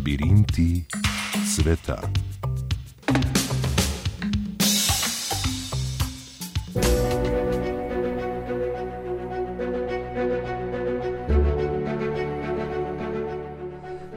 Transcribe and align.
Labirinti 0.00 0.80
sveta. 1.44 2.00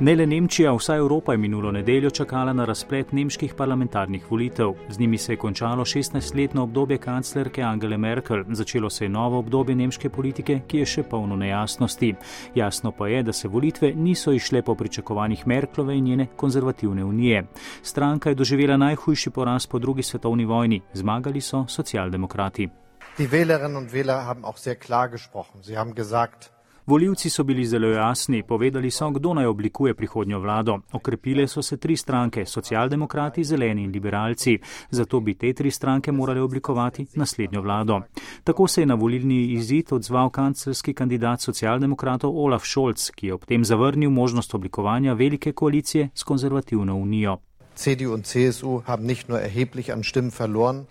Ne 0.03 0.15
le 0.15 0.25
Nemčija, 0.27 0.73
vsa 0.75 0.95
Evropa 0.95 1.31
je 1.31 1.37
minulo 1.37 1.71
nedeljo 1.71 2.09
čakala 2.09 2.53
na 2.53 2.65
razplet 2.65 3.11
nemških 3.11 3.53
parlamentarnih 3.57 4.31
volitev. 4.31 4.73
Z 4.89 4.99
njimi 4.99 5.17
se 5.17 5.33
je 5.33 5.37
končalo 5.37 5.85
16-letno 5.85 6.63
obdobje 6.63 6.97
kanclerke 6.97 7.61
Angele 7.61 7.97
Merkel, 7.97 8.43
začelo 8.49 8.89
se 8.89 9.05
je 9.05 9.09
novo 9.09 9.39
obdobje 9.39 9.75
nemške 9.75 10.09
politike, 10.09 10.59
ki 10.67 10.77
je 10.77 10.85
še 10.85 11.03
polno 11.03 11.35
nejasnosti. 11.35 12.15
Jasno 12.55 12.91
pa 12.91 13.07
je, 13.07 13.23
da 13.23 13.33
se 13.33 13.47
volitve 13.47 13.93
niso 13.95 14.33
išle 14.33 14.61
po 14.61 14.75
pričakovanjih 14.75 15.47
Merklove 15.47 15.95
in 15.97 16.03
njene 16.03 16.27
konzervativne 16.35 17.05
unije. 17.05 17.45
Stranka 17.81 18.29
je 18.29 18.35
doživela 18.35 18.77
najhujši 18.77 19.29
poraz 19.29 19.67
po 19.67 19.79
drugi 19.79 20.03
svetovni 20.03 20.45
vojni, 20.45 20.81
zmagali 20.93 21.41
so 21.41 21.65
socialdemokrati. 21.67 22.69
Die 23.17 23.27
Wählerinnen 23.31 23.77
und 23.77 23.93
Wähler 23.93 24.25
haben 24.25 24.43
auch 24.43 24.57
sehr 24.57 24.75
klar 24.75 25.09
gesprochen. 25.09 25.63
Sie 25.63 25.77
haben 25.77 25.95
gesagt, 25.95 26.52
Voljivci 26.85 27.29
so 27.29 27.43
bili 27.43 27.65
zelo 27.65 27.87
jasni, 27.87 28.43
povedali 28.43 28.91
so, 28.91 29.09
kdo 29.11 29.33
naj 29.33 29.45
oblikuje 29.45 29.93
prihodnjo 29.93 30.39
vlado. 30.39 30.79
Okrepile 30.91 31.47
so 31.47 31.61
se 31.61 31.77
tri 31.77 31.97
stranke, 31.97 32.45
socialdemokrati, 32.45 33.43
zeleni 33.43 33.83
in 33.83 33.91
liberalci. 33.91 34.59
Zato 34.89 35.19
bi 35.19 35.33
te 35.33 35.53
tri 35.53 35.71
stranke 35.71 36.11
morale 36.11 36.41
oblikovati 36.41 37.05
naslednjo 37.15 37.61
vlado. 37.61 38.01
Tako 38.43 38.67
se 38.67 38.81
je 38.81 38.85
na 38.85 38.93
volilni 38.95 39.53
izid 39.53 39.93
odzval 39.93 40.29
kancelski 40.29 40.93
kandidat 40.93 41.41
socialdemokratov 41.41 42.37
Olaf 42.37 42.63
Scholz, 42.65 43.11
ki 43.15 43.27
je 43.27 43.33
ob 43.33 43.45
tem 43.45 43.65
zavrnil 43.65 44.09
možnost 44.09 44.53
oblikovanja 44.53 45.13
velike 45.13 45.51
koalicije 45.51 46.09
s 46.13 46.23
konzervativno 46.23 46.95
unijo. 46.95 47.37
CDU 47.75 48.15
in 48.15 48.23
CSU 48.23 48.81
haben 48.85 49.07
nicht 49.07 49.29
nur 49.29 49.39
erheblich 49.39 49.91
an 49.91 50.03
Stimmen 50.03 50.31
verloren. 50.39 50.85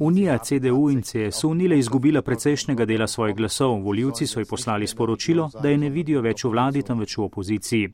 Unija 0.00 0.38
CDU 0.38 0.90
in 0.90 1.02
CSU 1.02 1.54
ni 1.54 1.68
le 1.68 1.78
izgubila 1.78 2.22
precejšnjega 2.22 2.84
dela 2.84 3.06
svojih 3.06 3.36
glasov, 3.36 3.80
voljivci 3.82 4.26
so 4.26 4.40
ji 4.40 4.44
poslali 4.44 4.86
sporočilo, 4.86 5.50
da 5.62 5.68
je 5.68 5.78
ne 5.78 5.90
vidijo 5.90 6.20
več 6.20 6.44
v 6.44 6.50
vladi, 6.50 6.82
temveč 6.82 7.16
v 7.16 7.22
opoziciji. 7.22 7.88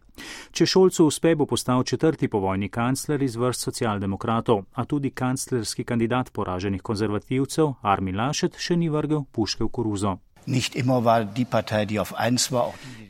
Če 0.50 0.66
Šolcu 0.66 1.06
uspe, 1.06 1.34
bo 1.34 1.46
postal 1.46 1.84
četrti 1.84 2.28
povojni 2.28 2.68
kancler 2.68 3.22
iz 3.22 3.36
vrst 3.36 3.60
socialdemokratov, 3.60 4.64
a 4.72 4.84
tudi 4.84 5.10
kanclerski 5.10 5.84
kandidat 5.84 6.32
poraženih 6.32 6.82
konzervativcev 6.82 7.74
Armin 7.82 8.16
Lašet 8.16 8.58
še 8.58 8.76
ni 8.76 8.88
vrgel 8.88 9.24
puške 9.32 9.64
v 9.64 9.68
koruzo. 9.68 10.18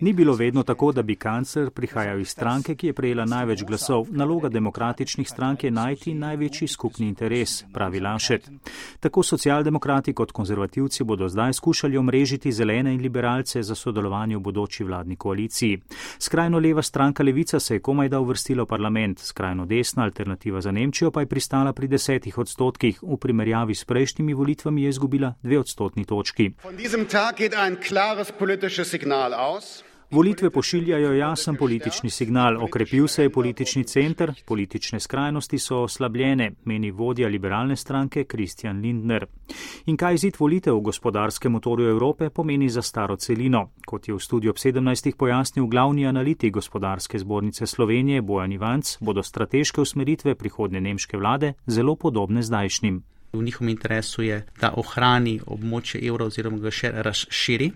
Ni 0.00 0.12
bilo 0.12 0.34
vedno 0.34 0.62
tako, 0.62 0.92
da 0.92 1.02
bi 1.02 1.16
kancler 1.16 1.70
prihajal 1.70 2.20
iz 2.20 2.28
stranke, 2.28 2.74
ki 2.74 2.86
je 2.86 2.92
prejela 2.92 3.24
največ 3.24 3.62
glasov. 3.64 4.06
Naloga 4.11 4.48
demokratičnih 4.48 5.28
strank 5.28 5.64
je 5.64 5.70
najti 5.70 6.14
največji 6.14 6.69
skupni 6.69 7.06
interes, 7.08 7.64
pravi 7.72 8.00
Lašet. 8.00 8.50
Tako 9.00 9.22
socialdemokrati 9.22 10.12
kot 10.12 10.33
konzervativci 10.33 11.05
bodo 11.05 11.28
zdaj 11.28 11.52
skušali 11.52 11.97
omrežiti 11.97 12.52
zelene 12.52 12.94
in 12.94 13.00
liberalce 13.00 13.62
za 13.62 13.74
sodelovanje 13.74 14.36
v 14.36 14.41
bodoči 14.41 14.84
vladni 14.84 15.17
koaliciji. 15.17 15.80
Skrajno 16.19 16.58
leva 16.58 16.83
stranka 16.83 17.22
Levica 17.22 17.61
se 17.61 17.74
je 17.74 17.80
komaj 17.80 18.08
da 18.08 18.20
uvrstila 18.20 18.62
v 18.62 18.67
parlament, 18.67 19.20
skrajno 19.20 19.67
desna 19.67 20.02
alternativa 20.02 20.61
za 20.61 20.70
Nemčijo 20.70 21.11
pa 21.11 21.20
je 21.20 21.27
pristala 21.27 21.72
pri 21.72 21.89
desetih 21.89 22.39
odstotkih, 22.39 22.98
v 23.02 23.17
primerjavi 23.17 23.74
s 23.74 23.84
prejšnjimi 23.84 24.34
volitvami 24.34 24.83
je 24.83 24.89
izgubila 24.89 25.34
dve 25.42 25.58
odstotni 25.58 26.05
točki. 26.05 26.50
Volitve 30.10 30.50
pošiljajo 30.50 31.12
jasen 31.12 31.56
politični 31.56 32.10
signal, 32.10 32.56
okrepil 32.64 33.06
se 33.08 33.22
je 33.22 33.30
politični 33.30 33.84
center, 33.84 34.33
politične 34.46 35.00
skrajnosti 35.00 35.58
so 35.58 35.78
oslabljene, 35.82 36.50
meni 36.64 36.90
vodja 36.90 37.28
liberalne 37.28 37.77
stranke 37.77 38.24
Kristjan 38.24 38.80
Lindner. 38.80 39.27
In 39.86 39.96
kaj 39.96 40.14
izid 40.14 40.36
volitev 40.38 40.77
v 40.77 40.80
gospodarskem 40.80 41.52
motorju 41.52 41.90
Evrope 41.90 42.30
pomeni 42.30 42.68
za 42.68 42.82
staro 42.82 43.16
celino? 43.16 43.68
Kot 43.86 44.08
je 44.08 44.14
v 44.14 44.20
studiu 44.20 44.50
ob 44.50 44.58
17. 44.58 45.16
pojasnil 45.16 45.66
glavni 45.66 46.06
analitik 46.06 46.52
gospodarske 46.52 47.18
zbornice 47.18 47.66
Slovenije 47.66 48.22
Bojan 48.22 48.52
Ivanc, 48.52 48.96
bodo 49.00 49.22
strateške 49.22 49.80
usmeritve 49.80 50.34
prihodne 50.34 50.80
nemške 50.80 51.16
vlade 51.16 51.55
zelo 51.66 51.96
podobne 51.96 52.42
zdajšnjim. 52.42 53.02
V 53.32 53.42
njihovem 53.42 53.68
interesu 53.68 54.22
je, 54.22 54.42
da 54.60 54.74
ohrani 54.76 55.40
območje 55.46 56.02
evra 56.08 56.26
oziroma 56.28 56.58
ga 56.60 56.70
še 56.70 56.90
razširi. 57.06 57.70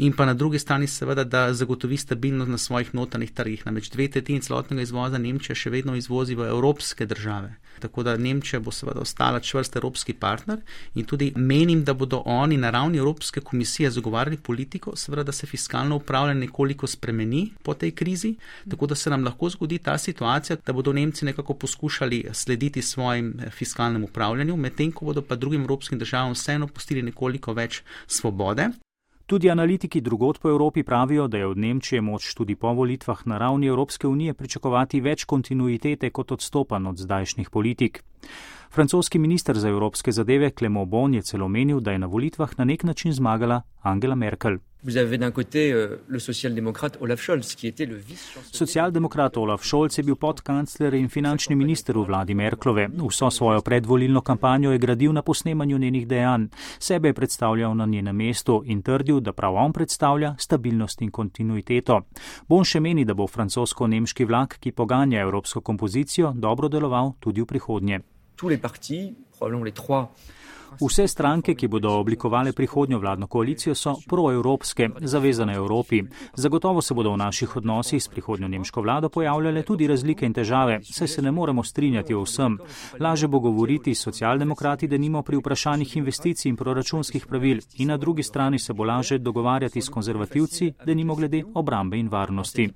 In 0.00 0.12
pa 0.16 0.24
na 0.24 0.34
drugi 0.34 0.58
strani, 0.58 0.86
seveda, 0.86 1.24
da 1.24 1.52
zagotovi 1.52 1.96
stabilnost 1.96 2.50
na 2.50 2.58
svojih 2.58 2.94
notranjih 2.94 3.32
trgih. 3.36 3.66
Namreč 3.66 3.90
dve 3.92 4.06
tretjini 4.08 4.40
celotnega 4.40 4.82
izvoza 4.82 5.18
Nemčija 5.20 5.54
še 5.54 5.70
vedno 5.70 5.92
izvozi 5.98 6.34
v 6.34 6.46
evropske 6.48 7.06
države. 7.06 7.50
Tako 7.84 8.02
da 8.08 8.16
Nemčija 8.16 8.62
bo 8.64 8.72
seveda 8.72 9.04
ostala 9.04 9.42
čvrst 9.44 9.76
evropski 9.76 10.14
partner 10.16 10.64
in 10.94 11.04
tudi 11.04 11.32
menim, 11.36 11.84
da 11.84 11.92
bodo 11.94 12.22
oni 12.24 12.56
na 12.56 12.70
ravni 12.70 12.98
Evropske 12.98 13.40
komisije 13.40 13.90
zagovarjali 13.90 14.40
politiko, 14.40 14.96
seveda, 14.96 15.28
da 15.28 15.32
se 15.32 15.46
fiskalno 15.46 16.00
upravljanje 16.00 16.46
nekoliko 16.46 16.86
spremeni 16.86 17.50
po 17.62 17.74
tej 17.74 17.90
krizi, 17.90 18.34
tako 18.70 18.86
da 18.86 18.94
se 18.94 19.10
nam 19.10 19.24
lahko 19.24 19.50
zgodi 19.50 19.78
ta 19.78 19.98
situacija, 19.98 20.56
da 20.66 20.72
bodo 20.72 20.92
Nemci 20.92 21.24
nekako 21.24 21.54
poskušali 21.54 22.26
slediti 22.32 22.82
svojim 22.82 23.34
fiskalnem 23.50 24.04
upravljanju, 24.04 24.56
medtem 24.56 24.92
ko 24.92 25.04
bodo 25.04 25.22
pa 25.22 25.36
drugim 25.36 25.60
evropskim 25.60 25.98
državam 25.98 26.32
vseeno 26.32 26.66
pustili 26.66 27.02
nekoliko 27.02 27.52
več 27.52 27.82
svobode. 28.06 28.72
Tudi 29.30 29.50
analitiki 29.50 30.00
drugot 30.00 30.40
po 30.40 30.48
Evropi 30.48 30.82
pravijo, 30.82 31.28
da 31.28 31.38
je 31.38 31.46
od 31.46 31.58
Nemčije 31.58 32.00
moč 32.00 32.34
tudi 32.34 32.56
po 32.56 32.72
volitvah 32.74 33.20
na 33.26 33.38
ravni 33.38 33.66
Evropske 33.66 34.08
unije 34.08 34.34
pričakovati 34.34 35.00
več 35.00 35.24
kontinuitete 35.24 36.10
kot 36.10 36.32
odstopan 36.32 36.86
od 36.86 36.98
zdajšnjih 36.98 37.50
politik. 37.50 38.02
Francoski 38.72 39.18
minister 39.18 39.58
za 39.58 39.68
evropske 39.68 40.12
zadeve 40.12 40.50
Clement 40.50 40.88
Bon 40.88 41.14
je 41.14 41.22
celo 41.22 41.48
menil, 41.48 41.80
da 41.80 41.90
je 41.90 41.98
na 41.98 42.06
volitvah 42.06 42.58
na 42.58 42.64
nek 42.64 42.82
način 42.84 43.12
zmagala 43.12 43.62
Angela 43.82 44.14
Merkel. 44.14 44.58
Socialdemokrat 48.52 49.36
Olaf 49.36 49.64
Scholz 49.64 49.98
je 49.98 50.02
bil 50.02 50.16
podkancler 50.16 50.94
in 50.94 51.08
finančni 51.08 51.56
minister 51.56 51.98
v 51.98 52.04
vladi 52.06 52.34
Merklove. 52.34 52.88
Vso 53.08 53.30
svojo 53.30 53.60
predvolilno 53.60 54.20
kampanjo 54.20 54.72
je 54.72 54.78
gradil 54.78 55.12
na 55.12 55.22
posnemanju 55.22 55.78
njenih 55.78 56.06
dejanj. 56.08 56.46
Sebe 56.78 57.08
je 57.08 57.14
predstavljal 57.14 57.76
na 57.76 57.86
njenem 57.86 58.16
mestu 58.16 58.62
in 58.66 58.82
trdil, 58.82 59.20
da 59.20 59.32
prav 59.32 59.54
on 59.54 59.72
predstavlja 59.72 60.34
stabilnost 60.38 61.02
in 61.02 61.10
kontinuiteto. 61.10 62.00
Bon 62.48 62.64
še 62.64 62.80
meni, 62.80 63.04
da 63.04 63.14
bo 63.14 63.26
francosko-nemški 63.26 64.24
vlak, 64.24 64.56
ki 64.60 64.72
poganja 64.72 65.20
evropsko 65.20 65.60
kompozicijo, 65.60 66.32
dobro 66.36 66.68
deloval 66.68 67.12
tudi 67.20 67.42
v 67.42 67.46
prihodnje. 67.46 68.00
Vse 70.78 71.08
stranke, 71.08 71.54
ki 71.54 71.68
bodo 71.68 71.90
oblikovali 71.98 72.52
prihodnjo 72.52 72.98
vladno 72.98 73.26
koalicijo, 73.26 73.74
so 73.74 73.96
proevropske, 74.08 74.88
zavezane 75.00 75.54
Evropi. 75.54 76.02
Zagotovo 76.34 76.82
se 76.82 76.94
bodo 76.94 77.12
v 77.12 77.16
naših 77.16 77.56
odnosih 77.56 78.02
s 78.02 78.08
prihodnjo 78.08 78.48
nemško 78.48 78.80
vlado 78.80 79.08
pojavljale 79.08 79.62
tudi 79.62 79.86
razlike 79.86 80.26
in 80.26 80.32
težave, 80.32 80.80
saj 80.82 81.08
se 81.08 81.22
ne 81.22 81.30
moremo 81.30 81.62
strinjati 81.62 82.14
o 82.14 82.22
vsem. 82.22 82.58
Laže 83.00 83.28
bo 83.28 83.40
govoriti 83.40 83.94
s 83.94 84.02
socialdemokrati, 84.02 84.88
da 84.88 84.98
nimo 84.98 85.22
pri 85.22 85.36
vprašanjih 85.36 85.96
investicij 85.96 86.48
in 86.48 86.56
proračunskih 86.56 87.26
pravil, 87.26 87.58
in 87.76 87.88
na 87.88 87.96
drugi 87.96 88.22
strani 88.22 88.58
se 88.58 88.72
bo 88.72 88.84
laže 88.84 89.18
dogovarjati 89.18 89.82
s 89.82 89.88
konzervativci, 89.88 90.72
da 90.86 90.94
nimo 90.94 91.14
glede 91.14 91.42
obrambe 91.54 91.98
in 91.98 92.08
varnosti. 92.08 92.70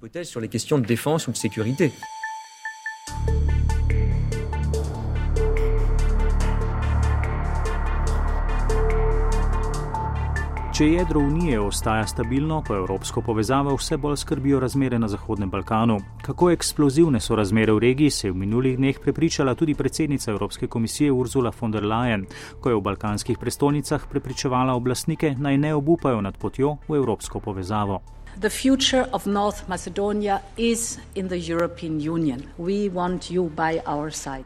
Če 10.74 10.88
jedro 10.90 11.20
unije 11.22 11.60
ostaja 11.60 12.06
stabilno, 12.06 12.56
pa 12.66 12.74
evropsko 12.74 13.22
povezavo 13.22 13.76
vse 13.78 13.94
bolj 13.96 14.16
skrbijo 14.18 14.58
razmere 14.60 14.98
na 14.98 15.06
Zahodnem 15.08 15.50
Balkanu. 15.50 16.00
Kako 16.22 16.48
eksplozivne 16.50 17.20
so 17.22 17.36
razmere 17.38 17.72
v 17.72 17.78
regiji, 17.84 18.10
se 18.10 18.26
je 18.26 18.32
v 18.32 18.40
minulih 18.40 18.74
dneh 18.76 18.98
prepričala 18.98 19.54
tudi 19.54 19.76
predsednica 19.78 20.32
Evropske 20.32 20.66
komisije 20.66 21.12
Ursula 21.12 21.52
von 21.60 21.70
der 21.70 21.86
Leyen, 21.86 22.24
ko 22.60 22.72
je 22.72 22.74
v 22.74 22.82
balkanskih 22.88 23.38
prestolnicah 23.38 24.08
prepričevala 24.10 24.74
oblastnike 24.74 25.36
naj 25.38 25.58
ne 25.58 25.74
obupajo 25.74 26.20
nad 26.20 26.36
potjo 26.36 26.76
v 26.88 26.98
evropsko 26.98 27.40
povezavo. 27.40 28.00
The 28.40 28.50
future 28.50 29.06
of 29.12 29.26
North 29.26 29.68
Macedonia 29.68 30.40
is 30.56 30.98
in 31.14 31.28
the 31.28 31.38
European 31.52 32.02
Union. 32.02 32.42
We 32.58 32.90
want 32.90 33.30
you 33.30 33.50
by 33.54 33.78
our 33.86 34.10
side. 34.10 34.44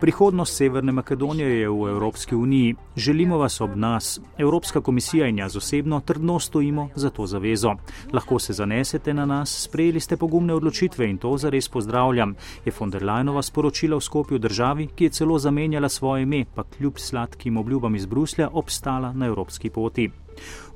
Prihodnost 0.00 0.56
Severne 0.56 0.92
Makedonije 0.92 1.60
je 1.60 1.68
v 1.68 1.88
Evropski 1.88 2.34
uniji. 2.34 2.74
Želimo 2.96 3.38
vas 3.38 3.60
ob 3.60 3.76
nas. 3.76 4.20
Evropska 4.38 4.80
komisija 4.80 5.26
in 5.26 5.38
jaz 5.38 5.56
osebno 5.56 6.00
trdno 6.00 6.38
stojimo 6.38 6.88
za 6.94 7.10
to 7.10 7.26
zavezo. 7.26 7.74
Lahko 8.12 8.38
se 8.38 8.52
zanesete 8.52 9.14
na 9.14 9.26
nas, 9.26 9.62
sprejeli 9.62 10.00
ste 10.00 10.16
pogumne 10.16 10.54
odločitve 10.54 11.10
in 11.10 11.18
to 11.18 11.36
zares 11.36 11.68
pozdravljam, 11.68 12.34
je 12.64 12.72
von 12.80 12.90
der 12.90 13.04
Leinova 13.04 13.42
sporočila 13.42 13.96
v 13.96 14.00
Skopju 14.00 14.38
državi, 14.38 14.86
ki 14.86 15.04
je 15.04 15.10
celo 15.10 15.38
zamenjala 15.38 15.88
svoje 15.88 16.22
ime, 16.22 16.44
pa 16.54 16.62
kljub 16.62 16.98
sladkim 16.98 17.56
obljubam 17.56 17.96
iz 17.96 18.06
Bruslja 18.06 18.48
obstala 18.52 19.12
na 19.12 19.26
evropski 19.26 19.70
poti. 19.70 20.10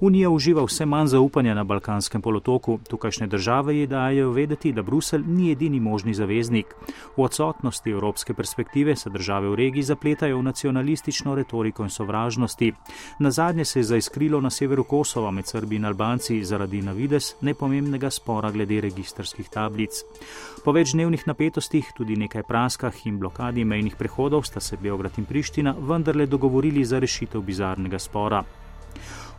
Unija 0.01 0.31
uživa 0.31 0.65
vse 0.65 0.87
manj 0.87 1.07
zaupanja 1.07 1.55
na 1.55 1.65
Balkanskem 1.65 2.23
polotoku, 2.23 2.79
tukajšnje 2.89 3.27
države 3.27 3.77
ji 3.77 3.87
dajo 3.87 4.31
vedeti, 4.31 4.73
da 4.73 4.83
Brusel 4.83 5.21
ni 5.27 5.51
edini 5.53 5.81
možni 5.81 6.15
zaveznik. 6.15 6.67
V 7.17 7.23
odsotnosti 7.23 7.91
evropske 7.91 8.35
perspektive 8.35 8.97
se 8.97 9.11
države 9.11 9.49
v 9.49 9.55
regiji 9.55 9.83
zapletajo 9.83 10.39
v 10.39 10.43
nacionalistično 10.43 11.35
retoriko 11.35 11.83
in 11.83 11.91
sovražnosti. 11.91 12.73
Na 13.19 13.31
zadnje 13.31 13.65
se 13.65 13.79
je 13.79 13.85
zaiskrilo 13.85 14.41
na 14.41 14.51
severu 14.51 14.85
Kosova 14.85 15.31
med 15.31 15.47
Srbi 15.47 15.77
in 15.77 15.85
Albanci 15.85 16.45
zaradi 16.45 16.83
na 16.83 16.93
vides 16.93 17.35
nepomembnega 17.41 18.11
spora 18.11 18.51
glede 18.51 18.81
registrskih 18.81 19.49
tablic. 19.49 19.91
Po 20.65 20.73
večdnevnih 20.73 21.29
napetostih, 21.29 21.93
tudi 21.97 22.17
nekaj 22.17 22.43
praskah 22.43 23.07
in 23.07 23.19
blokadi 23.19 23.65
mejnih 23.65 23.97
prehodov 23.97 24.43
sta 24.43 24.61
se 24.61 24.77
Beograd 24.77 25.19
in 25.19 25.25
Priština 25.25 25.75
vendarle 25.79 26.27
dogovorili 26.27 26.85
za 26.85 26.99
rešitev 26.99 27.41
bizarnega 27.41 27.99
spora. 27.99 28.45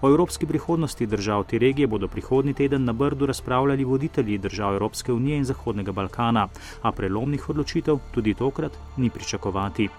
O 0.01 0.09
evropski 0.09 0.45
prihodnosti 0.45 1.05
držav 1.05 1.43
te 1.43 1.57
regije 1.59 1.87
bodo 1.87 2.07
prihodnji 2.07 2.53
teden 2.53 2.85
na 2.85 2.93
Brdu 2.93 3.25
razpravljali 3.25 3.83
voditelji 3.83 4.37
držav 4.37 4.73
Evropske 4.73 5.13
unije 5.13 5.37
in 5.37 5.45
Zahodnega 5.45 5.91
Balkana, 5.91 6.47
a 6.81 6.91
prelomnih 6.91 7.49
odločitev 7.49 7.99
tudi 8.13 8.33
tokrat 8.33 8.71
ni 8.97 9.09
pričakovati. 9.09 9.89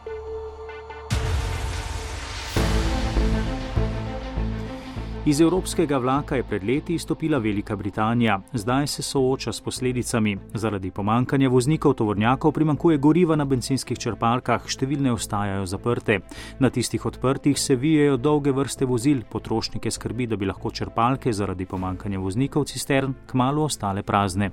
Iz 5.27 5.41
evropskega 5.41 5.99
vlaka 5.99 6.37
je 6.37 6.43
pred 6.43 6.65
leti 6.65 6.95
izstopila 6.95 7.39
Velika 7.39 7.77
Britanija, 7.77 8.41
zdaj 8.53 8.87
se 8.87 9.03
sooča 9.03 9.53
s 9.53 9.61
posledicami. 9.61 10.39
Zaradi 10.55 10.91
pomankanja 10.91 11.49
voznikov 11.49 11.95
tovornjakov 11.95 12.53
primankuje 12.53 12.99
goriva 12.99 13.37
na 13.37 13.45
benzinskih 13.45 13.99
črpalkah, 13.99 14.67
številne 14.67 15.13
ostajajo 15.15 15.67
zaprte. 15.67 16.19
Na 16.59 16.71
tistih 16.71 17.07
odprtih 17.07 17.59
se 17.59 17.77
vijejo 17.77 18.17
dolge 18.17 18.51
vrste 18.51 18.85
vozil, 18.85 19.23
potrošnike 19.31 19.91
skrbi, 19.91 20.27
da 20.27 20.37
bi 20.37 20.51
lahko 20.51 20.75
črpalke 20.75 21.33
zaradi 21.33 21.71
pomankanja 21.71 22.19
voznikov 22.19 22.67
cistern 22.67 23.15
kmalo 23.31 23.71
ostale 23.71 24.03
prazne. 24.03 24.51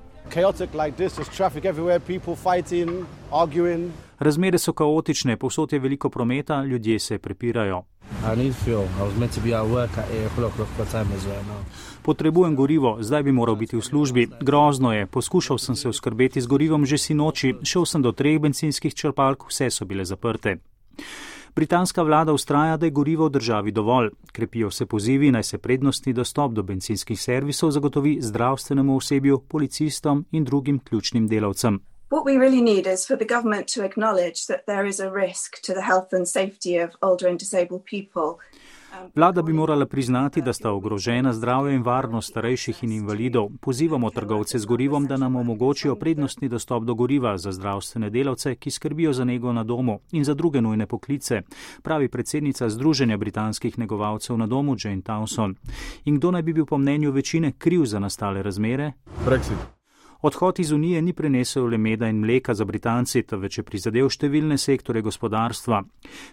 Razmere 4.20 4.58
so 4.58 4.72
kaotične, 4.72 5.36
povsod 5.36 5.72
je 5.72 5.78
veliko 5.78 6.10
prometa, 6.10 6.62
ljudje 6.64 6.98
se 6.98 7.18
prepirajo. 7.18 7.89
Potrebujem 12.02 12.56
gorivo, 12.56 12.96
zdaj 13.00 13.22
bi 13.22 13.32
moral 13.32 13.56
biti 13.56 13.76
v 13.76 13.82
službi. 13.82 14.28
Grozno 14.40 14.92
je, 14.92 15.06
poskušal 15.06 15.58
sem 15.58 15.76
se 15.76 15.88
uskrbeti 15.88 16.40
z 16.40 16.46
gorivom 16.46 16.86
že 16.86 16.98
si 16.98 17.14
noči, 17.14 17.54
šel 17.62 17.86
sem 17.86 18.02
do 18.02 18.12
treh 18.12 18.40
benzinskih 18.40 18.94
črpalk, 18.94 19.46
vse 19.48 19.70
so 19.70 19.84
bile 19.84 20.04
zaprte. 20.04 20.58
Britanska 21.54 22.02
vlada 22.02 22.32
ustraja, 22.32 22.76
da 22.76 22.86
je 22.86 22.90
gorivo 22.90 23.26
v 23.26 23.30
državi 23.30 23.72
dovolj. 23.72 24.10
Krepijo 24.32 24.70
se 24.70 24.86
pozivi, 24.86 25.30
naj 25.30 25.42
se 25.42 25.58
prednostni 25.58 26.12
dostop 26.12 26.52
do 26.52 26.62
benzinskih 26.62 27.20
servisov 27.20 27.70
zagotovi 27.70 28.18
zdravstvenemu 28.20 28.96
osebju, 28.96 29.42
policistom 29.48 30.24
in 30.30 30.44
drugim 30.44 30.78
ključnim 30.78 31.28
delavcem. 31.28 31.80
What 32.10 32.24
we 32.26 32.32
really 32.32 32.62
need 32.62 32.86
is 32.94 33.06
for 33.06 33.16
the 33.18 33.34
government 33.34 33.66
to 33.74 33.84
acknowledge 33.84 34.46
that 34.48 34.60
there 34.66 34.88
is 34.88 35.00
a 35.00 35.10
risk 35.10 35.62
to 35.62 35.72
the 35.74 35.80
health 35.80 36.12
and 36.12 36.28
safety 36.28 36.84
of 36.84 36.90
older 37.02 37.28
and 37.28 37.38
disabled 37.38 37.82
people. 37.84 38.38
Vlada 39.14 39.42
bi 39.42 39.52
morala 39.52 39.86
priznati, 39.86 40.42
da 40.42 40.52
sta 40.52 40.70
ogrožena 40.70 41.32
zdravje 41.32 41.74
in 41.74 41.82
varnost 41.82 42.30
starejših 42.30 42.84
in 42.84 42.92
invalidov. 42.92 43.48
Pozivamo 43.60 44.10
trgovce 44.10 44.58
z 44.58 44.66
gorivom, 44.66 45.06
da 45.06 45.16
nam 45.16 45.36
omogočijo 45.36 45.94
prednostni 45.96 46.48
dostop 46.48 46.84
do 46.84 46.94
goriva 46.94 47.38
za 47.38 47.52
zdravstvene 47.52 48.10
delavce, 48.10 48.54
ki 48.54 48.70
skrbijo 48.70 49.12
za 49.12 49.24
nego 49.24 49.52
na 49.52 49.64
domu 49.64 50.00
in 50.12 50.24
za 50.24 50.34
druge 50.34 50.60
nujne 50.60 50.86
poklice, 50.86 51.42
pravi 51.82 52.08
predsednica 52.08 52.68
Združenja 52.68 53.16
britanskih 53.16 53.78
negovalcev 53.78 54.38
na 54.38 54.46
domu 54.46 54.76
Jane 54.84 55.02
Towson. 55.02 55.54
In 56.04 56.16
kdo 56.16 56.30
naj 56.30 56.42
bi 56.42 56.52
bil 56.52 56.66
po 56.66 56.78
mnenju 56.78 57.12
večine 57.12 57.52
kriv 57.58 57.84
za 57.84 57.98
nastale 57.98 58.42
razmere? 58.42 58.92
Brexit. 59.26 59.79
Odhod 60.22 60.58
iz 60.58 60.72
Unije 60.72 61.02
ni 61.02 61.12
prenesel 61.12 61.64
le 61.64 61.78
meda 61.78 62.08
in 62.08 62.18
mleka 62.20 62.54
za 62.54 62.64
Britanci, 62.64 63.22
temveč 63.22 63.58
je 63.58 63.64
prizadel 63.64 64.08
številne 64.08 64.58
sektore 64.58 65.00
gospodarstva. 65.00 65.80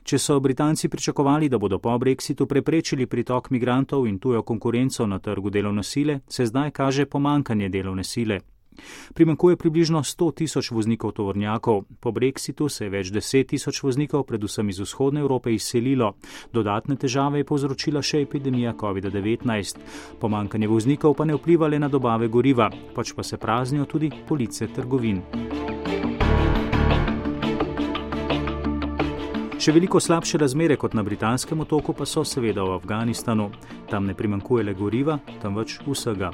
Če 0.03 0.19
so 0.19 0.39
Britanci 0.43 0.89
pričakovali, 0.91 1.47
da 1.47 1.57
bodo 1.57 1.79
po 1.79 1.95
Brexitu 1.97 2.47
preprečili 2.47 3.07
pritok 3.07 3.47
migrantov 3.51 4.07
in 4.07 4.19
tujo 4.19 4.43
konkurenco 4.43 5.07
na 5.07 5.19
trgu 5.19 5.49
delovne 5.49 5.83
sile, 5.83 6.19
se 6.27 6.45
zdaj 6.45 6.71
kaže 6.71 7.05
pomankanje 7.05 7.69
delovne 7.69 8.03
sile. 8.03 8.41
Primankuje 9.13 9.57
približno 9.57 10.03
100 10.03 10.31
tisoč 10.35 10.71
voznikov 10.71 11.11
tovornjakov. 11.17 11.83
Po 11.99 12.11
brexitu 12.11 12.69
se 12.69 12.85
je 12.85 12.89
več 12.89 13.11
deset 13.11 13.47
tisoč 13.53 13.83
voznikov, 13.83 14.25
predvsem 14.29 14.69
iz 14.69 14.79
vzhodne 14.79 15.21
Evrope, 15.21 15.53
izselilo. 15.53 16.13
Dodatne 16.53 16.95
težave 16.95 17.41
je 17.41 17.49
povzročila 17.49 18.01
še 18.01 18.21
epidemija 18.25 18.73
COVID-19. 18.77 19.81
Pomankanje 20.19 20.67
voznikov 20.67 21.17
pa 21.17 21.25
ne 21.25 21.37
vpliva 21.37 21.67
le 21.67 21.79
na 21.79 21.89
dobave 21.89 22.27
goriva, 22.27 22.69
pač 22.95 23.13
pa 23.13 23.23
se 23.23 23.37
praznijo 23.37 23.85
tudi 23.85 24.11
police 24.27 24.67
trgovin. 24.67 25.23
Še 29.57 29.73
veliko 29.73 29.99
slabše 29.99 30.37
razmere 30.37 30.75
kot 30.77 30.93
na 30.93 31.01
britanskem 31.03 31.59
otoku 31.59 31.91
pa 31.97 32.05
so 32.05 32.21
seveda 32.23 32.61
v 32.63 32.75
Afganistanu. 32.77 33.49
Tam 33.89 34.05
ne 34.05 34.13
primankuje 34.13 34.63
le 34.63 34.75
goriva, 34.77 35.17
temveč 35.41 35.79
vsega. 35.81 36.29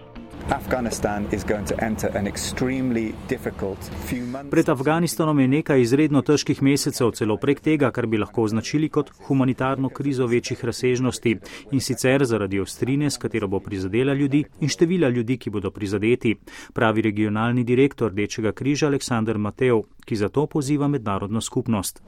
Pred 4.51 4.69
Afganistanom 4.69 5.39
je 5.39 5.47
nekaj 5.47 5.81
izredno 5.81 6.21
težkih 6.21 6.61
mesecev, 6.61 7.11
celo 7.11 7.37
prek 7.37 7.61
tega, 7.63 7.91
kar 7.91 8.07
bi 8.07 8.17
lahko 8.17 8.43
označili 8.43 8.89
kot 8.89 9.11
humanitarno 9.27 9.89
krizo 9.89 10.27
večjih 10.27 10.65
razsežnosti 10.65 11.37
in 11.71 11.79
sicer 11.79 12.25
zaradi 12.25 12.59
ostrine, 12.59 13.09
s 13.09 13.17
katero 13.17 13.47
bo 13.47 13.59
prizadela 13.59 14.13
ljudi 14.13 14.43
in 14.59 14.69
števila 14.69 15.09
ljudi, 15.09 15.37
ki 15.37 15.49
bodo 15.49 15.71
prizadeti, 15.71 16.35
pravi 16.73 17.01
regionalni 17.01 17.63
direktor 17.63 18.11
Rdečega 18.11 18.51
križa 18.51 18.87
Aleksandr 18.87 19.37
Matev, 19.37 19.81
ki 20.05 20.15
zato 20.15 20.45
poziva 20.45 20.87
mednarodno 20.87 21.41
skupnost. 21.41 22.01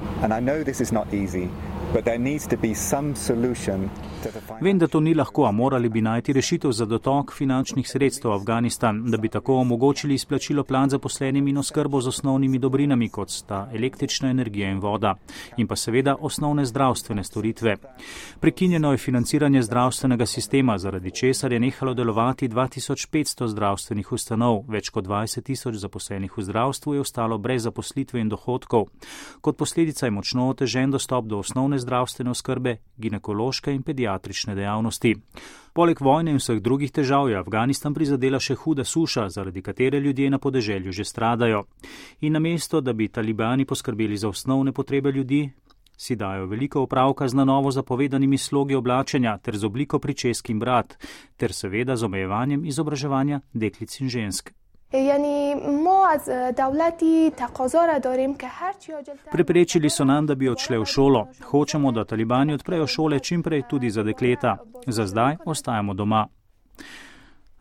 Vem, 4.62 4.80
da 4.80 4.88
to 4.88 5.00
ni 5.00 5.14
lahko, 5.14 5.46
a 5.46 5.52
morali 5.52 5.90
bi 5.90 6.02
najti 6.02 6.34
rešitev 6.34 6.72
za 6.72 6.86
dotok 6.86 7.34
finančnih 7.34 7.90
sredstev 7.90 8.25
v 8.30 8.34
Afganistan, 8.34 9.04
da 9.12 9.18
bi 9.18 9.30
tako 9.30 9.56
omogočili 9.56 10.14
izplačilo 10.14 10.64
plan 10.64 10.90
zaposlenim 10.90 11.48
in 11.48 11.58
oskrbo 11.58 12.02
z 12.02 12.08
osnovnimi 12.08 12.60
dobrinami, 12.60 13.10
kot 13.10 13.30
sta 13.30 13.70
električna 13.74 14.30
energija 14.30 14.70
in 14.70 14.80
voda, 14.80 15.16
in 15.58 15.68
pa 15.68 15.76
seveda 15.76 16.16
osnovne 16.20 16.66
zdravstvene 16.66 17.24
storitve. 17.24 17.76
Prekinjeno 18.40 18.92
je 18.92 18.98
financiranje 18.98 19.62
zdravstvenega 19.62 20.26
sistema, 20.26 20.78
zaradi 20.78 21.12
česar 21.12 21.54
je 21.54 21.60
nehalo 21.60 21.94
delovati 21.94 22.50
2500 22.50 23.48
zdravstvenih 23.48 24.12
ustanov, 24.12 24.64
več 24.68 24.90
kot 24.90 25.06
20 25.06 25.44
tisoč 25.44 25.76
zaposlenih 25.76 26.38
v 26.38 26.44
zdravstvu 26.44 26.94
je 26.94 27.00
ostalo 27.00 27.38
brez 27.38 27.64
zaposlitve 27.64 28.20
in 28.22 28.30
dohodkov. 28.30 28.88
Kot 29.42 29.58
posledica 29.58 30.06
je 30.06 30.12
močno 30.12 30.50
otežen 30.50 30.92
dostop 30.92 31.26
do 31.26 31.40
osnovne 31.40 31.80
zdravstvene 31.80 32.32
oskrbe, 32.32 32.78
ginekološke 32.98 33.74
in 33.74 33.84
pediatrične 33.84 34.56
dejavnosti. 34.56 35.16
Poleg 35.76 36.00
vojne 36.00 36.32
in 36.32 36.38
vseh 36.40 36.62
drugih 36.64 36.92
težav 36.96 37.28
je 37.28 37.36
Afganistan 37.36 37.92
prizadela 37.92 38.40
še 38.40 38.56
huda 38.56 38.86
suša, 38.88 39.26
zaradi 39.28 39.60
katere 39.62 40.00
ljudje 40.00 40.30
na 40.32 40.40
podeželju 40.40 40.94
že 40.96 41.04
stradajo. 41.04 41.66
In 42.22 42.40
namesto, 42.40 42.80
da 42.80 42.94
bi 42.94 43.10
talibani 43.12 43.66
poskrbeli 43.68 44.16
za 44.16 44.30
osnovne 44.32 44.72
potrebe 44.72 45.12
ljudi, 45.12 45.42
si 45.98 46.16
dajo 46.16 46.48
veliko 46.48 46.88
opravka 46.88 47.28
z 47.28 47.36
na 47.36 47.44
novo 47.44 47.72
zapovedanimi 47.76 48.38
slogi 48.38 48.76
oblačenja 48.76 49.38
ter 49.38 49.58
z 49.58 49.68
obliko 49.68 50.00
pričeskim 50.00 50.60
brat, 50.60 50.96
ter 51.36 51.52
seveda 51.52 52.00
z 52.00 52.08
omejevanjem 52.08 52.66
izobraževanja 52.66 53.42
deklic 53.54 54.00
in 54.00 54.10
žensk. 54.10 54.56
Preprečili 59.32 59.90
so 59.90 60.06
nam, 60.06 60.26
da 60.26 60.36
bi 60.36 60.50
odšle 60.50 60.80
v 60.80 60.86
šolo. 60.86 61.28
Hočemo, 61.44 61.92
da 61.92 62.06
talibani 62.06 62.54
odprejo 62.54 62.88
šole 62.88 63.20
čimprej 63.20 63.64
tudi 63.70 63.90
za 63.90 64.04
dekleta. 64.04 64.58
Za 64.88 65.06
zdaj 65.06 65.38
ostajamo 65.46 65.94
doma. 65.94 66.28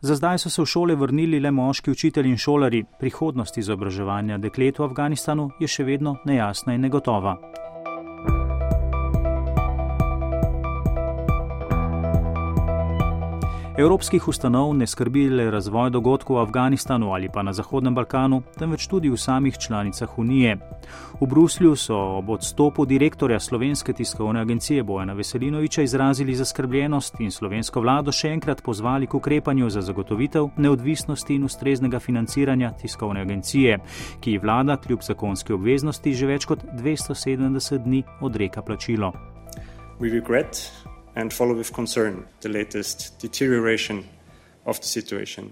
Za 0.01 0.15
zdaj 0.15 0.37
so 0.37 0.49
se 0.49 0.61
v 0.61 0.65
šole 0.65 0.95
vrnili 0.95 1.39
le 1.39 1.51
moški 1.51 1.91
učitelji 1.91 2.29
in 2.29 2.37
šolari. 2.37 2.83
Prihodnost 2.99 3.57
izobraževanja 3.57 4.37
deklet 4.37 4.79
v 4.79 4.83
Afganistanu 4.83 5.49
je 5.59 5.67
še 5.67 5.83
vedno 5.83 6.17
nejasna 6.25 6.73
in 6.73 6.81
negotova. 6.81 7.64
Evropskih 13.77 14.27
ustanov 14.27 14.73
ne 14.73 14.87
skrbi 14.87 15.25
le 15.29 15.49
razvoj 15.51 15.89
dogodkov 15.91 16.37
v 16.37 16.41
Afganistanu 16.41 17.09
ali 17.11 17.27
pa 17.29 17.43
na 17.43 17.51
Zahodnem 17.53 17.95
Balkanu, 17.95 18.39
temveč 18.55 18.87
tudi 18.87 19.09
v 19.09 19.17
samih 19.19 19.57
članicah 19.57 20.19
Unije. 20.19 20.55
V 21.19 21.27
Bruslju 21.27 21.75
so 21.75 21.97
ob 22.17 22.29
odstopu 22.29 22.85
direktorja 22.85 23.39
Slovenske 23.39 23.93
tiskovne 23.93 24.39
agencije 24.41 24.83
Bojana 24.83 25.13
Veselinoviča 25.13 25.81
izrazili 25.81 26.35
zaskrbljenost 26.35 27.19
in 27.19 27.31
slovensko 27.31 27.81
vlado 27.81 28.11
še 28.11 28.31
enkrat 28.31 28.63
pozvali 28.63 29.07
k 29.07 29.13
ukrepanju 29.13 29.69
za 29.69 29.81
zagotovitev 29.81 30.47
neodvisnosti 30.57 31.35
in 31.35 31.43
ustreznega 31.43 31.99
financiranja 31.99 32.71
tiskovne 32.79 33.21
agencije, 33.21 33.79
ki 34.21 34.31
ji 34.31 34.37
vlada 34.37 34.77
kljub 34.77 35.03
zakonski 35.03 35.53
obveznosti 35.53 36.13
že 36.13 36.31
več 36.31 36.45
kot 36.45 36.63
270 36.63 37.83
dni 37.83 38.03
odreka 38.21 38.61
plačilo. 38.61 39.11
We 39.99 40.11
regret 40.11 40.71
and 41.15 41.33
follow 41.33 41.57
with 41.57 41.71
concern 41.73 42.23
the 42.41 42.49
latest 42.49 43.21
deterioration 43.21 44.03
of 44.65 44.77
the 44.79 44.87
situation. 44.87 45.51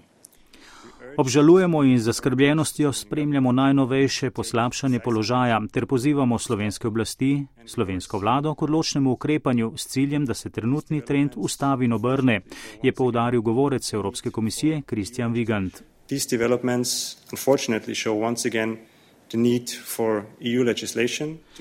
Obžalujemo 1.16 1.84
in 1.84 1.98
z 1.98 2.04
zaskrbljenostjo 2.04 2.92
spremljamo 2.92 3.52
najnovejše 3.52 4.30
poslabšanje 4.30 4.98
položaja 4.98 5.60
ter 5.72 5.86
pozivamo 5.86 6.38
slovenske 6.38 6.88
oblasti, 6.88 7.46
slovensko 7.66 8.18
vlado 8.18 8.54
k 8.54 8.62
odločnemu 8.62 9.12
ukrepanju 9.12 9.72
s 9.76 9.86
ciljem, 9.86 10.24
da 10.24 10.34
se 10.34 10.50
trenutni 10.50 11.00
trend 11.00 11.30
ustavi 11.36 11.84
in 11.84 11.92
obrne, 11.92 12.40
je 12.82 12.92
poudaril 12.92 13.42
govorec 13.42 13.92
Evropske 13.92 14.30
komisije 14.30 14.82
Kristjan 14.82 15.32
Vigant. 15.32 15.82
These 16.08 16.36
developments 16.36 17.16
unfortunately 17.32 17.94
show 17.94 18.26
once 18.26 18.48
again 18.48 18.76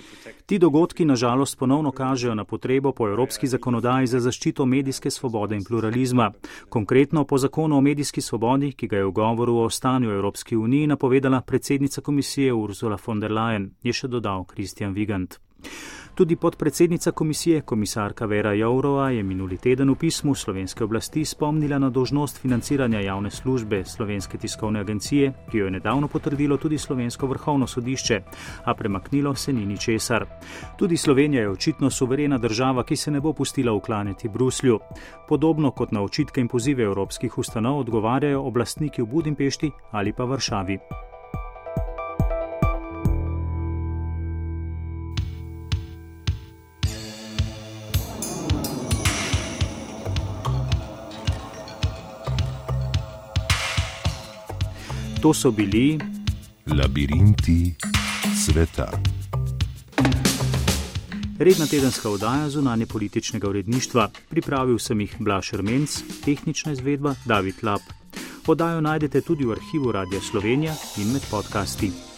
protect. 0.02 0.46
Ti 0.46 0.60
dogodki 0.60 1.06
nažalost 1.06 1.58
ponovno 1.58 1.92
kažejo 1.92 2.36
na 2.36 2.44
potrebo 2.44 2.92
po 2.92 3.08
evropski 3.08 3.48
zakonodaji 3.48 4.08
za 4.08 4.20
zaščito 4.20 4.66
medijske 4.66 5.12
svobode 5.12 5.56
in 5.56 5.64
pluralizma. 5.64 6.32
Konkretno 6.70 7.26
po 7.26 7.38
zakonu 7.38 7.78
o 7.78 7.82
medijski 7.82 8.22
svobodi, 8.22 8.72
ki 8.72 8.88
ga 8.88 8.98
je 8.98 9.06
v 9.06 9.12
govoru 9.12 9.58
o 9.58 9.70
stanju 9.70 10.12
Evropski 10.12 10.56
uniji 10.56 10.88
napovedala 10.88 11.42
predsednica 11.42 12.02
komisije 12.02 12.54
Ursula 12.54 12.98
von 13.08 13.20
der 13.20 13.32
Leyen, 13.32 13.70
je 13.84 13.94
še 13.94 14.08
dodal 14.08 14.46
Kristjan 14.46 14.94
Vigant. 14.94 15.40
Tudi 16.16 16.36
podpredsednica 16.36 17.12
komisije, 17.12 17.62
komisarka 17.62 18.26
Vera 18.26 18.54
Jourova, 18.54 19.10
je 19.10 19.24
minuli 19.24 19.58
teden 19.58 19.90
v 19.90 19.96
pismu 19.96 20.36
slovenske 20.36 20.84
oblasti 20.84 21.26
spomnila 21.26 21.80
na 21.80 21.90
dožnost 21.90 22.38
financiranja 22.38 23.00
javne 23.00 23.32
službe 23.32 23.86
slovenske 23.86 24.38
tiskovne 24.38 24.80
agencije, 24.80 25.34
ki 25.52 25.58
jo 25.58 25.66
je 25.66 25.72
nedavno 25.72 26.08
potrdilo 26.08 26.58
tudi 26.58 26.78
slovensko 26.78 27.28
vrhovno 27.28 27.68
sodišče, 27.68 28.22
a 28.66 28.74
premaknilo 28.74 29.36
se 29.36 29.54
ni 29.54 29.66
ničesar. 29.66 30.26
Tudi 30.78 30.98
Slovenija 30.98 31.42
je 31.42 31.50
očitno 31.50 31.90
suverena 31.90 32.38
država, 32.38 32.84
ki 32.84 32.96
se 32.96 33.12
ne 33.12 33.22
bo 33.22 33.34
pustila 33.34 33.74
uklanjati 33.74 34.30
Bruslju. 34.30 34.80
Podobno 35.28 35.72
kot 35.72 35.92
na 35.92 36.04
očitke 36.04 36.42
in 36.42 36.48
pozive 36.48 36.84
evropskih 36.84 37.38
ustanov 37.38 37.80
odgovarjajo 37.80 38.42
oblastniki 38.42 39.02
v 39.02 39.06
Budimpešti 39.06 39.72
ali 39.92 40.14
pa 40.14 40.24
Varšavi. 40.24 40.80
To 55.24 55.34
so 55.34 55.52
bili 55.52 56.00
Labirinti 56.68 57.76
sveta. 58.46 58.92
redna 61.40 61.66
tedenska 61.66 62.10
oddaja 62.10 62.50
zunanje 62.50 62.86
političnega 62.86 63.50
uredništva. 63.50 64.10
Pripravil 64.30 64.80
sem 64.80 65.02
jih 65.02 65.16
Blaž 65.20 65.54
Rmenc, 65.54 66.02
tehnična 66.26 66.72
izvedba 66.72 67.16
David 67.26 67.56
Lab. 67.62 67.82
Podajo 68.46 68.82
najdete 68.82 69.22
tudi 69.22 69.46
v 69.46 69.52
arhivu 69.52 69.92
Radia 69.92 70.22
Slovenija 70.22 70.76
in 70.98 71.14
med 71.14 71.22
podcasti. 71.32 72.13